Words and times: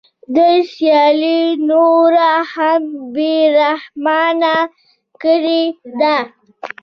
دوی 0.35 0.57
سیالي 0.73 1.39
نوره 1.69 2.31
هم 2.53 2.83
بې 3.13 3.35
رحمانه 3.61 4.55
کړې 5.21 5.63
ده 5.99 6.17